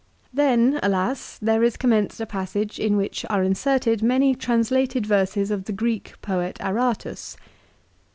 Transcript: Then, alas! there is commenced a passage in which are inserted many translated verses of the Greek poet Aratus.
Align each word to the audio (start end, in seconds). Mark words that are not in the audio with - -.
Then, 0.33 0.79
alas! 0.81 1.37
there 1.43 1.61
is 1.63 1.77
commenced 1.77 2.19
a 2.19 2.25
passage 2.25 2.79
in 2.79 2.97
which 2.97 3.23
are 3.29 3.43
inserted 3.43 4.01
many 4.01 4.33
translated 4.33 5.05
verses 5.05 5.51
of 5.51 5.65
the 5.65 5.73
Greek 5.73 6.15
poet 6.23 6.57
Aratus. 6.59 7.37